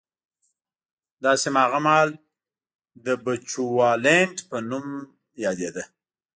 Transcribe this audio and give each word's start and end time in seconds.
دا 1.23 1.31
سیمه 1.43 1.59
هغه 1.65 1.79
مهال 1.85 2.09
د 3.05 3.07
بچوالېنډ 3.25 4.35
په 4.49 4.57
نامه 4.69 4.95
یادېده. 5.43 5.83